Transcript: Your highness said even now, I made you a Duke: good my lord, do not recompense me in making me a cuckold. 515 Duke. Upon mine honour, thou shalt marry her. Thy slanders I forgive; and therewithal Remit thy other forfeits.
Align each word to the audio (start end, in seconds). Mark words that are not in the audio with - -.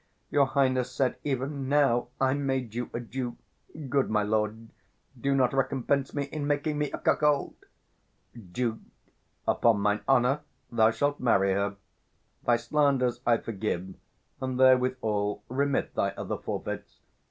Your 0.31 0.47
highness 0.47 0.91
said 0.91 1.17
even 1.23 1.69
now, 1.69 2.07
I 2.19 2.33
made 2.33 2.73
you 2.73 2.89
a 2.91 2.99
Duke: 2.99 3.35
good 3.87 4.09
my 4.09 4.23
lord, 4.23 4.69
do 5.21 5.35
not 5.35 5.53
recompense 5.53 6.11
me 6.11 6.23
in 6.23 6.47
making 6.47 6.79
me 6.79 6.89
a 6.91 6.97
cuckold. 6.97 7.53
515 8.33 8.51
Duke. 8.51 8.79
Upon 9.47 9.79
mine 9.79 10.01
honour, 10.09 10.39
thou 10.71 10.89
shalt 10.89 11.19
marry 11.19 11.53
her. 11.53 11.75
Thy 12.43 12.55
slanders 12.57 13.21
I 13.27 13.37
forgive; 13.37 13.93
and 14.41 14.59
therewithal 14.59 15.43
Remit 15.49 15.93
thy 15.93 16.09
other 16.17 16.37
forfeits. 16.39 16.97